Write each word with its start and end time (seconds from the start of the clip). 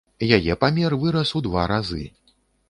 Яе 0.37 0.55
памер 0.63 0.95
вырас 1.03 1.35
у 1.41 1.43
два 1.49 1.67
разы. 1.73 2.03